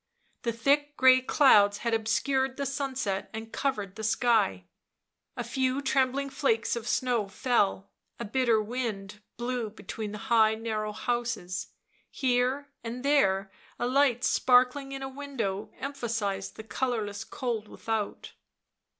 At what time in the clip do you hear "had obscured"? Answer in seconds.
1.85-2.57